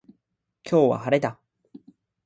[0.67, 1.37] 今日は晴れだ